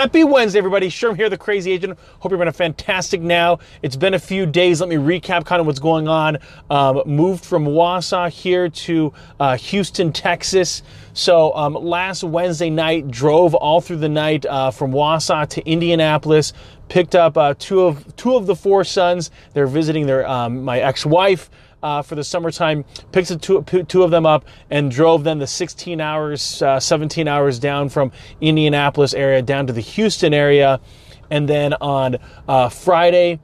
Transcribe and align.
Happy 0.00 0.24
Wednesday, 0.24 0.58
everybody. 0.58 0.88
Sherm 0.88 1.14
here, 1.14 1.28
the 1.28 1.36
crazy 1.36 1.72
agent. 1.72 1.98
Hope 2.20 2.32
you're 2.32 2.38
having 2.38 2.48
a 2.48 2.54
fantastic 2.54 3.20
now. 3.20 3.58
It's 3.82 3.96
been 3.96 4.14
a 4.14 4.18
few 4.18 4.46
days. 4.46 4.80
Let 4.80 4.88
me 4.88 4.96
recap 4.96 5.44
kind 5.44 5.60
of 5.60 5.66
what's 5.66 5.78
going 5.78 6.08
on. 6.08 6.38
Um, 6.70 7.02
moved 7.04 7.44
from 7.44 7.66
Wausau 7.66 8.30
here 8.30 8.70
to 8.70 9.12
uh, 9.38 9.58
Houston, 9.58 10.10
Texas. 10.10 10.82
So 11.12 11.54
um, 11.54 11.74
last 11.74 12.24
Wednesday 12.24 12.70
night, 12.70 13.10
drove 13.10 13.54
all 13.54 13.82
through 13.82 13.98
the 13.98 14.08
night 14.08 14.46
uh, 14.46 14.70
from 14.70 14.90
Wausau 14.90 15.46
to 15.50 15.68
Indianapolis. 15.68 16.54
Picked 16.88 17.14
up 17.14 17.36
uh, 17.36 17.52
two 17.58 17.82
of 17.82 18.16
two 18.16 18.36
of 18.36 18.46
the 18.46 18.56
four 18.56 18.84
sons. 18.84 19.30
They're 19.52 19.66
visiting 19.66 20.06
their 20.06 20.26
um, 20.26 20.64
my 20.64 20.80
ex-wife 20.80 21.50
uh, 21.82 22.02
for 22.02 22.14
the 22.14 22.24
summertime, 22.24 22.84
picked 23.12 23.28
the 23.28 23.36
two, 23.36 23.62
two 23.62 24.02
of 24.02 24.10
them 24.10 24.26
up 24.26 24.44
and 24.70 24.90
drove 24.90 25.24
them 25.24 25.38
the 25.38 25.46
16 25.46 26.00
hours, 26.00 26.62
uh, 26.62 26.80
17 26.80 27.28
hours 27.28 27.58
down 27.58 27.88
from 27.88 28.12
Indianapolis 28.40 29.14
area 29.14 29.42
down 29.42 29.66
to 29.66 29.72
the 29.72 29.80
Houston 29.80 30.34
area. 30.34 30.80
And 31.30 31.48
then 31.48 31.74
on 31.74 32.16
uh, 32.48 32.68
Friday, 32.68 33.40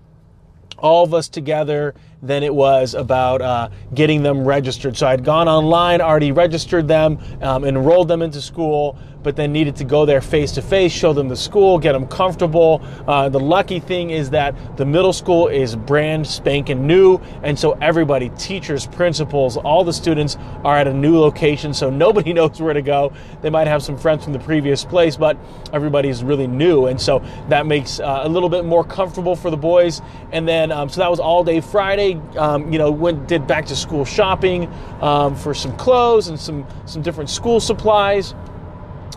all 0.78 1.04
of 1.04 1.14
us 1.14 1.28
together 1.28 1.94
than 2.26 2.42
it 2.42 2.54
was 2.54 2.94
about 2.94 3.40
uh, 3.40 3.68
getting 3.94 4.22
them 4.22 4.44
registered. 4.44 4.96
So 4.96 5.06
I'd 5.06 5.24
gone 5.24 5.48
online, 5.48 6.00
already 6.00 6.32
registered 6.32 6.88
them, 6.88 7.18
um, 7.40 7.64
enrolled 7.64 8.08
them 8.08 8.22
into 8.22 8.40
school, 8.40 8.98
but 9.26 9.34
then 9.34 9.50
needed 9.50 9.74
to 9.74 9.82
go 9.82 10.06
there 10.06 10.20
face 10.20 10.52
to 10.52 10.62
face, 10.62 10.92
show 10.92 11.12
them 11.12 11.26
the 11.26 11.34
school, 11.34 11.80
get 11.80 11.94
them 11.94 12.06
comfortable. 12.06 12.80
Uh, 13.08 13.28
the 13.28 13.40
lucky 13.40 13.80
thing 13.80 14.10
is 14.10 14.30
that 14.30 14.54
the 14.76 14.86
middle 14.86 15.12
school 15.12 15.48
is 15.48 15.74
brand 15.74 16.24
spanking 16.24 16.86
new, 16.86 17.18
and 17.42 17.58
so 17.58 17.72
everybody, 17.82 18.28
teachers, 18.38 18.86
principals, 18.86 19.56
all 19.56 19.82
the 19.82 19.92
students 19.92 20.36
are 20.62 20.76
at 20.76 20.86
a 20.86 20.94
new 20.94 21.18
location, 21.18 21.74
so 21.74 21.90
nobody 21.90 22.32
knows 22.34 22.60
where 22.60 22.72
to 22.72 22.82
go. 22.82 23.12
They 23.42 23.50
might 23.50 23.66
have 23.66 23.82
some 23.82 23.98
friends 23.98 24.22
from 24.22 24.32
the 24.32 24.38
previous 24.38 24.84
place, 24.84 25.16
but 25.16 25.36
everybody's 25.72 26.22
really 26.22 26.46
new, 26.46 26.86
and 26.86 27.00
so 27.00 27.20
that 27.48 27.66
makes 27.66 27.98
uh, 27.98 28.20
a 28.22 28.28
little 28.28 28.48
bit 28.48 28.64
more 28.64 28.84
comfortable 28.84 29.34
for 29.34 29.50
the 29.50 29.56
boys. 29.56 30.02
And 30.30 30.46
then, 30.46 30.70
um, 30.70 30.88
so 30.88 31.00
that 31.00 31.10
was 31.10 31.18
all 31.18 31.42
day 31.42 31.60
Friday. 31.60 32.15
Um, 32.36 32.72
you 32.72 32.78
know, 32.78 32.90
went 32.90 33.28
did 33.28 33.46
back 33.46 33.66
to 33.66 33.76
school 33.76 34.04
shopping 34.04 34.72
um, 35.00 35.34
for 35.34 35.54
some 35.54 35.76
clothes 35.76 36.28
and 36.28 36.38
some 36.38 36.66
some 36.86 37.02
different 37.02 37.30
school 37.30 37.60
supplies. 37.60 38.34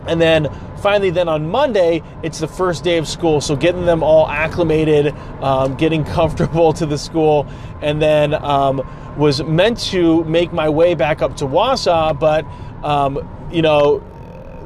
And 0.08 0.22
then 0.22 0.47
finally, 0.78 1.09
then 1.09 1.27
on 1.27 1.50
Monday, 1.50 2.02
it's 2.23 2.39
the 2.39 2.47
first 2.47 2.83
day 2.83 2.97
of 2.97 3.08
school. 3.08 3.42
So 3.42 3.55
getting 3.55 3.86
them 3.86 4.02
all 4.02 4.27
acclimated, 4.27 5.14
um, 5.42 5.75
getting 5.75 6.03
comfortable 6.16 6.73
to 6.73 6.86
the 6.86 6.97
school, 6.97 7.47
and 7.81 8.02
then 8.02 8.33
um, 8.33 8.81
was 9.17 9.44
meant 9.44 9.80
to 9.92 10.23
make 10.23 10.53
my 10.53 10.70
way 10.70 10.95
back 10.95 11.22
up 11.22 11.36
to 11.38 11.45
Wausau, 11.45 12.17
but 12.17 12.45
um, 12.83 13.27
you 13.52 13.61
know, 13.61 14.00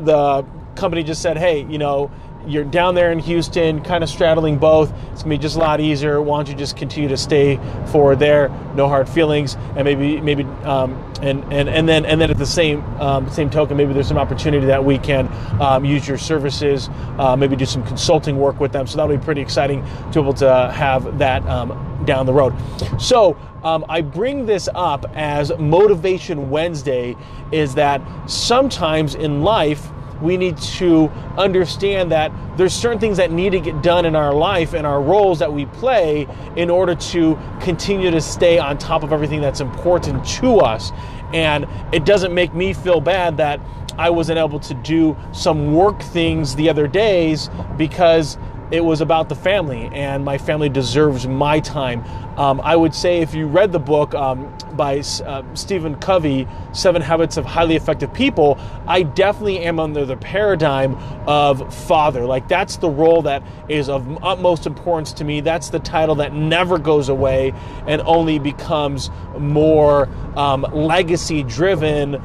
the 0.01 0.45
company 0.75 1.03
just 1.03 1.21
said, 1.21 1.37
hey, 1.37 1.65
you 1.69 1.77
know, 1.77 2.11
you're 2.47 2.63
down 2.63 2.95
there 2.95 3.11
in 3.11 3.19
Houston, 3.19 3.81
kind 3.81 4.03
of 4.03 4.09
straddling 4.09 4.57
both. 4.57 4.91
It's 5.11 5.23
gonna 5.23 5.35
be 5.35 5.37
just 5.37 5.55
a 5.55 5.59
lot 5.59 5.79
easier. 5.79 6.21
Why 6.21 6.37
don't 6.37 6.49
you 6.49 6.55
just 6.55 6.75
continue 6.75 7.09
to 7.09 7.17
stay 7.17 7.59
forward 7.91 8.19
there? 8.19 8.49
No 8.75 8.87
hard 8.87 9.07
feelings, 9.07 9.55
and 9.75 9.83
maybe 9.83 10.19
maybe 10.21 10.43
um, 10.63 10.93
and 11.21 11.43
and 11.53 11.69
and 11.69 11.87
then 11.87 12.05
and 12.05 12.19
then 12.19 12.29
at 12.29 12.37
the 12.37 12.45
same 12.45 12.83
um, 13.01 13.29
same 13.29 13.49
token, 13.49 13.77
maybe 13.77 13.93
there's 13.93 14.07
some 14.07 14.17
opportunity 14.17 14.65
that 14.67 14.83
we 14.83 14.97
can 14.97 15.27
um, 15.61 15.85
use 15.85 16.07
your 16.07 16.17
services, 16.17 16.89
uh, 17.17 17.35
maybe 17.35 17.55
do 17.55 17.65
some 17.65 17.83
consulting 17.85 18.37
work 18.37 18.59
with 18.59 18.71
them. 18.71 18.87
So 18.87 18.97
that'll 18.97 19.15
be 19.15 19.23
pretty 19.23 19.41
exciting 19.41 19.83
to 19.83 20.13
be 20.13 20.19
able 20.19 20.33
to 20.35 20.71
have 20.73 21.17
that 21.19 21.45
um, 21.47 22.03
down 22.05 22.25
the 22.25 22.33
road. 22.33 22.53
So. 22.99 23.37
Um, 23.63 23.85
I 23.87 24.01
bring 24.01 24.45
this 24.45 24.67
up 24.75 25.05
as 25.13 25.49
Motivation 25.57 26.49
Wednesday 26.49 27.15
is 27.53 27.75
that 27.75 28.01
sometimes 28.29 29.15
in 29.15 29.41
life 29.41 29.89
we 30.21 30.37
need 30.37 30.57
to 30.57 31.09
understand 31.37 32.11
that 32.11 32.31
there's 32.57 32.73
certain 32.73 32.99
things 32.99 33.17
that 33.17 33.31
need 33.31 33.51
to 33.51 33.59
get 33.59 33.81
done 33.81 34.05
in 34.05 34.15
our 34.15 34.33
life 34.33 34.73
and 34.73 34.85
our 34.85 35.01
roles 35.01 35.39
that 35.39 35.51
we 35.51 35.65
play 35.65 36.27
in 36.55 36.69
order 36.69 36.95
to 36.95 37.37
continue 37.61 38.11
to 38.11 38.21
stay 38.21 38.59
on 38.59 38.77
top 38.77 39.03
of 39.03 39.11
everything 39.11 39.41
that's 39.41 39.61
important 39.61 40.25
to 40.25 40.59
us. 40.59 40.91
And 41.33 41.67
it 41.91 42.05
doesn't 42.05 42.33
make 42.33 42.53
me 42.53 42.73
feel 42.73 43.01
bad 43.01 43.37
that 43.37 43.59
I 43.97 44.09
wasn't 44.09 44.39
able 44.39 44.59
to 44.61 44.73
do 44.73 45.15
some 45.31 45.73
work 45.73 46.01
things 46.01 46.55
the 46.55 46.69
other 46.69 46.87
days 46.87 47.49
because 47.77 48.37
it 48.71 48.83
was 48.83 49.01
about 49.01 49.29
the 49.29 49.35
family, 49.35 49.89
and 49.93 50.25
my 50.25 50.37
family 50.37 50.69
deserves 50.69 51.27
my 51.27 51.59
time. 51.59 52.03
Um, 52.39 52.59
I 52.61 52.75
would 52.75 52.95
say 52.95 53.19
if 53.19 53.35
you 53.35 53.45
read 53.45 53.71
the 53.71 53.79
book 53.79 54.15
um, 54.15 54.51
by 54.73 54.99
uh, 54.99 55.43
Stephen 55.53 55.95
Covey, 55.99 56.47
Seven 56.71 57.01
Habits 57.01 57.37
of 57.37 57.45
Highly 57.45 57.75
Effective 57.75 58.11
People, 58.13 58.59
I 58.87 59.03
definitely 59.03 59.59
am 59.59 59.79
under 59.79 60.05
the 60.05 60.17
paradigm 60.17 60.95
of 61.27 61.73
father. 61.85 62.25
Like, 62.25 62.47
that's 62.47 62.77
the 62.77 62.89
role 62.89 63.21
that 63.23 63.43
is 63.69 63.89
of 63.89 64.23
utmost 64.23 64.65
importance 64.65 65.13
to 65.13 65.23
me. 65.23 65.41
That's 65.41 65.69
the 65.69 65.79
title 65.79 66.15
that 66.15 66.33
never 66.33 66.79
goes 66.79 67.09
away 67.09 67.53
and 67.85 68.01
only 68.01 68.39
becomes 68.39 69.11
more 69.37 70.09
um, 70.35 70.61
legacy 70.73 71.43
driven 71.43 72.21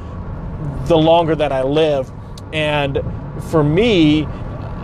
the 0.85 0.97
longer 0.97 1.35
that 1.35 1.51
I 1.51 1.63
live. 1.63 2.11
And 2.51 3.03
for 3.51 3.63
me, 3.63 4.27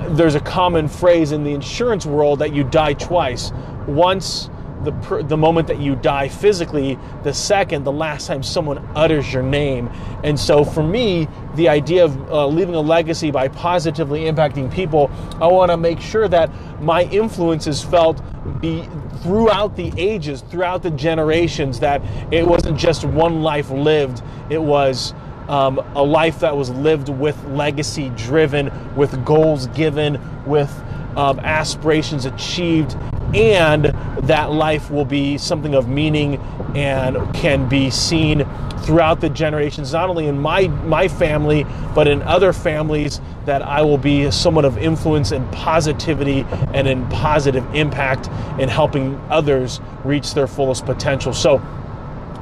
there's 0.09 0.35
a 0.35 0.39
common 0.39 0.87
phrase 0.87 1.31
in 1.31 1.43
the 1.43 1.53
insurance 1.53 2.05
world 2.05 2.39
that 2.39 2.53
you 2.53 2.63
die 2.63 2.93
twice. 2.93 3.51
Once 3.87 4.49
the, 4.85 5.25
the 5.27 5.35
moment 5.35 5.67
that 5.67 5.79
you 5.79 5.95
die 5.95 6.29
physically, 6.29 6.97
the 7.23 7.33
second, 7.33 7.83
the 7.83 7.91
last 7.91 8.27
time 8.27 8.43
someone 8.43 8.77
utters 8.95 9.33
your 9.33 9.43
name. 9.43 9.89
And 10.23 10.39
so 10.39 10.63
for 10.63 10.83
me, 10.83 11.27
the 11.55 11.67
idea 11.67 12.05
of 12.05 12.31
uh, 12.31 12.47
leaving 12.47 12.75
a 12.75 12.81
legacy 12.81 13.31
by 13.31 13.47
positively 13.47 14.21
impacting 14.21 14.71
people, 14.71 15.09
I 15.41 15.47
want 15.47 15.71
to 15.71 15.77
make 15.77 15.99
sure 15.99 16.27
that 16.27 16.51
my 16.81 17.03
influence 17.05 17.67
is 17.67 17.83
felt 17.83 18.21
be 18.61 18.87
throughout 19.23 19.75
the 19.75 19.91
ages, 19.97 20.41
throughout 20.41 20.83
the 20.83 20.91
generations, 20.91 21.79
that 21.79 22.01
it 22.31 22.45
wasn't 22.45 22.77
just 22.77 23.03
one 23.05 23.41
life 23.41 23.71
lived, 23.71 24.21
it 24.49 24.61
was 24.61 25.13
um, 25.49 25.79
a 25.95 26.03
life 26.03 26.39
that 26.39 26.55
was 26.55 26.69
lived 26.69 27.09
with 27.09 27.41
legacy 27.45 28.11
driven, 28.15 28.71
with 28.95 29.23
goals 29.25 29.67
given, 29.67 30.19
with 30.45 30.71
um, 31.15 31.39
aspirations 31.39 32.25
achieved, 32.25 32.95
and 33.33 33.85
that 34.27 34.51
life 34.51 34.89
will 34.89 35.05
be 35.05 35.37
something 35.37 35.75
of 35.75 35.87
meaning 35.87 36.37
and 36.75 37.33
can 37.33 37.67
be 37.67 37.89
seen 37.89 38.45
throughout 38.85 39.19
the 39.19 39.29
generations, 39.29 39.93
not 39.93 40.09
only 40.09 40.27
in 40.27 40.39
my, 40.39 40.67
my 40.67 41.07
family, 41.07 41.65
but 41.95 42.07
in 42.07 42.21
other 42.23 42.53
families, 42.53 43.19
that 43.45 43.61
I 43.61 43.81
will 43.81 43.97
be 43.97 44.29
somewhat 44.29 44.63
of 44.65 44.77
influence 44.77 45.31
and 45.31 45.49
positivity 45.51 46.45
and 46.73 46.87
in 46.87 47.07
positive 47.09 47.65
impact 47.73 48.27
in 48.59 48.69
helping 48.69 49.19
others 49.29 49.79
reach 50.03 50.33
their 50.33 50.47
fullest 50.47 50.85
potential. 50.85 51.33
So, 51.33 51.61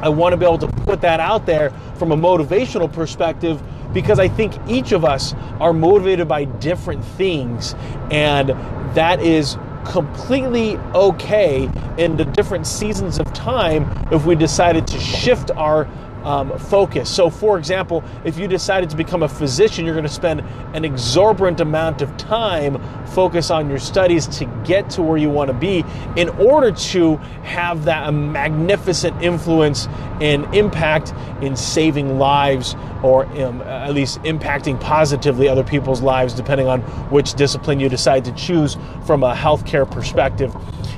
I 0.04 0.10
want 0.10 0.34
to 0.34 0.38
be 0.38 0.46
able 0.46 0.58
to 0.58 0.68
put 0.68 1.00
that 1.02 1.22
out 1.22 1.46
there 1.46 1.70
from 1.96 2.12
a 2.12 2.18
motivational 2.18 2.92
perspective 2.92 3.64
because 3.94 4.20
I 4.20 4.28
think 4.28 4.54
each 4.68 4.92
of 4.92 5.06
us 5.06 5.34
are 5.62 5.72
motivated 5.72 6.28
by 6.28 6.44
different 6.44 7.06
things, 7.06 7.74
and 8.12 8.50
that 8.96 9.22
is 9.22 9.58
completely 9.86 10.76
okay 10.94 11.70
in 11.98 12.18
the 12.18 12.26
different 12.26 12.68
seasons 12.68 13.18
of 13.18 13.32
time 13.34 13.90
if 14.12 14.26
we 14.26 14.36
decided 14.36 14.88
to 14.88 15.00
shift 15.00 15.52
our 15.52 15.88
um, 16.24 16.58
focus. 16.58 17.10
So, 17.10 17.30
for 17.30 17.58
example, 17.58 18.04
if 18.24 18.38
you 18.38 18.48
decided 18.48 18.90
to 18.90 18.96
become 18.96 19.24
a 19.24 19.30
physician, 19.30 19.86
you're 19.86 19.96
going 19.96 20.08
to 20.08 20.10
spend 20.10 20.42
an 20.74 20.86
exorbitant 20.86 21.60
amount 21.60 22.02
of 22.02 22.16
time 22.18 22.82
focus 23.08 23.52
on 23.52 23.70
your 23.70 23.80
studies 23.80 24.28
to 24.28 24.46
get 24.66 24.90
to 24.92 25.02
where 25.02 25.18
you 25.18 25.30
want 25.30 25.50
to 25.50 25.54
be 25.54 25.84
in 26.16 26.30
order 26.30 26.72
to 26.72 27.18
have 27.44 27.86
that 27.86 28.12
magnificent 28.14 29.22
influence 29.22 29.88
and 30.22 30.54
impact 30.56 31.14
in 31.42 31.56
saving 31.56 32.18
lives 32.18 32.76
or 33.04 33.26
um, 33.42 33.62
at 33.64 33.94
least 33.94 34.22
impacting 34.22 34.80
positively 34.80 35.48
other 35.50 35.64
people's 35.64 36.02
lives, 36.02 36.34
depending 36.34 36.68
on 36.68 36.82
which 37.12 37.34
discipline 37.34 37.80
you 37.80 37.90
decide 37.90 38.24
to 38.26 38.32
choose 38.32 38.78
from 39.06 39.24
a 39.24 39.34
healthcare 39.34 39.90
perspective. 39.90 40.56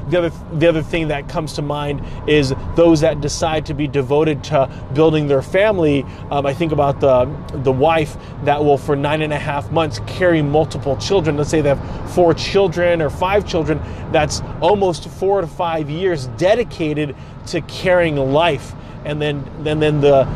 The 0.10 0.19
other, 0.19 0.31
the 0.54 0.68
other 0.68 0.83
thing 0.83 1.07
that 1.07 1.28
comes 1.28 1.54
to 1.54 1.63
mind 1.63 2.04
is 2.30 2.54
those 2.75 3.01
that 3.01 3.21
decide 3.21 3.66
to 3.66 3.74
be 3.74 3.88
devoted 3.88 4.44
to 4.45 4.69
building 5.15 5.29
their 5.29 5.41
family. 5.41 6.03
Um, 6.29 6.45
I 6.45 6.53
think 6.53 6.73
about 6.73 7.00
the, 7.00 7.25
the 7.63 7.71
wife 7.71 8.17
that 8.44 8.62
will, 8.63 8.77
for 8.77 8.95
nine 8.97 9.21
and 9.21 9.31
a 9.31 9.39
half 9.39 9.71
months, 9.71 10.00
carry 10.07 10.41
multiple 10.41 10.97
children. 10.97 11.38
Let's 11.38 11.50
say 11.50 11.62
they 11.62 11.69
have 11.69 12.13
four 12.13 12.33
children 12.33 13.01
or 13.01 13.09
five 13.09 13.47
children. 13.47 13.79
That's 14.12 14.41
almost 14.62 15.07
four 15.07 15.39
to 15.39 15.47
five 15.47 15.89
years 15.89 16.27
dedicated 16.38 17.15
to 17.47 17.62
carrying 17.62 18.17
life. 18.17 18.73
And 19.06 19.21
then, 19.21 19.38
and 19.65 19.81
then 19.81 20.01
the 20.01 20.27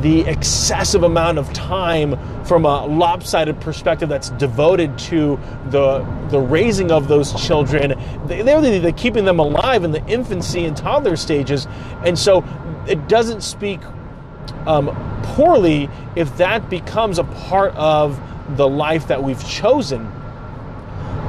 the 0.00 0.22
excessive 0.22 1.04
amount 1.04 1.38
of 1.38 1.52
time 1.52 2.16
from 2.44 2.64
a 2.64 2.86
lopsided 2.86 3.60
perspective 3.60 4.08
that's 4.08 4.30
devoted 4.30 4.98
to 4.98 5.38
the 5.70 6.00
the 6.30 6.40
raising 6.40 6.90
of 6.90 7.08
those 7.08 7.32
children. 7.46 7.94
They're, 8.26 8.60
they're 8.60 8.92
keeping 8.92 9.24
them 9.24 9.38
alive 9.38 9.84
in 9.84 9.92
the 9.92 10.04
infancy 10.06 10.64
and 10.64 10.76
toddler 10.76 11.16
stages, 11.16 11.68
and 12.04 12.18
so 12.18 12.42
it 12.86 13.08
doesn't 13.08 13.42
speak 13.42 13.80
um, 14.66 14.90
poorly 15.22 15.88
if 16.16 16.36
that 16.36 16.68
becomes 16.68 17.18
a 17.18 17.24
part 17.24 17.74
of 17.76 18.20
the 18.56 18.68
life 18.68 19.08
that 19.08 19.22
we've 19.22 19.46
chosen. 19.48 20.04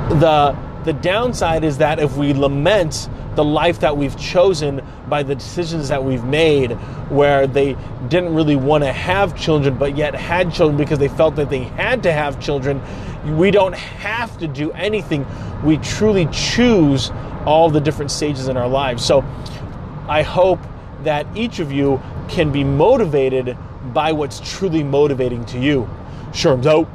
the 0.10 0.56
the 0.84 0.94
downside 0.94 1.64
is 1.64 1.78
that 1.78 2.00
if 2.00 2.18
we 2.18 2.34
lament 2.34 3.10
the 3.36 3.44
life 3.44 3.80
that 3.80 3.98
we've 3.98 4.18
chosen 4.18 4.82
by 5.08 5.24
the 5.24 5.34
decisions 5.34 5.88
that 5.88 6.04
we've 6.04 6.26
made, 6.26 6.72
where 7.10 7.48
they 7.48 7.76
didn't 8.10 8.34
really 8.34 8.56
want 8.56 8.84
to 8.84 8.92
have 8.92 9.36
children 9.40 9.78
but 9.78 9.98
yet 9.98 10.14
had 10.14 10.54
children 10.54 10.78
because 10.78 11.00
they 11.00 11.08
felt 11.08 11.36
that 11.36 11.50
they 11.50 11.64
had 11.64 12.04
to 12.04 12.12
have 12.12 12.40
children, 12.40 12.82
we 13.38 13.50
don't 13.50 13.76
have 13.76 14.38
to 14.38 14.48
do 14.48 14.72
anything. 14.74 15.26
We 15.64 15.78
truly 15.78 16.28
choose 16.32 17.12
all 17.46 17.70
the 17.70 17.80
different 17.80 18.12
stages 18.12 18.48
in 18.48 18.58
our 18.58 18.68
lives. 18.68 19.04
So 19.04 19.24
I 20.08 20.22
hope 20.22 20.60
that 21.04 21.26
each 21.36 21.60
of 21.60 21.72
you 21.72 22.02
can 22.28 22.52
be 22.52 22.64
motivated 22.64 23.58
by 23.94 24.12
what's 24.12 24.40
truly 24.40 24.84
motivating 24.84 25.46
to 25.46 25.60
you. 25.60 25.90
Sherm's 26.34 26.68
out. 26.68 26.90